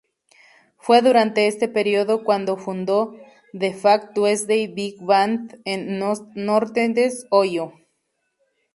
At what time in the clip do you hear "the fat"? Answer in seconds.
3.53-4.15